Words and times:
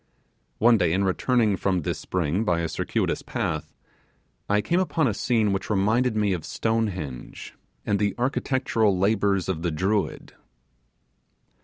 One 0.57 0.79
day 0.79 0.93
in 0.93 1.03
returning 1.03 1.55
from 1.57 1.83
this 1.83 1.99
spring 1.99 2.43
by 2.43 2.61
a 2.61 2.67
circuitous 2.67 3.21
path, 3.21 3.71
I 4.49 4.59
came 4.59 4.79
upon 4.79 5.07
a 5.07 5.13
scene 5.13 5.53
which 5.53 5.69
reminded 5.69 6.15
me 6.15 6.33
of 6.33 6.43
Stonehenge 6.43 7.53
and 7.85 7.99
the 7.99 8.15
architectural 8.17 8.97
labours 8.97 9.47
of 9.47 9.61
the 9.61 9.69
Druids. 9.69 10.33